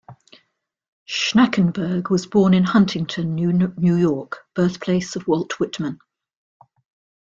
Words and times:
Schnakenberg 1.07 2.09
was 2.09 2.25
born 2.25 2.55
in 2.55 2.63
Huntington, 2.63 3.35
New 3.35 3.95
York, 3.95 4.39
birthplace 4.55 5.15
of 5.15 5.27
Walt 5.27 5.59
Whitman. 5.59 5.99